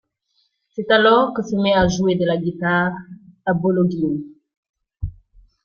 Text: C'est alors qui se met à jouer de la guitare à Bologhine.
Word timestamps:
C'est 0.71 0.89
alors 0.89 1.31
qui 1.35 1.47
se 1.47 1.55
met 1.57 1.73
à 1.75 1.87
jouer 1.87 2.15
de 2.15 2.25
la 2.25 2.35
guitare 2.37 2.93
à 3.45 3.53
Bologhine. 3.53 4.23